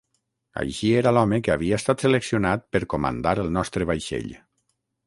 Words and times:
Així 0.61 0.87
era 1.01 1.11
l'home 1.17 1.39
que 1.47 1.53
havia 1.57 1.79
estat 1.83 2.07
seleccionat 2.07 2.67
per 2.77 2.85
comandar 2.95 3.39
el 3.45 3.57
nostre 3.61 3.91
vaixell. 3.93 4.35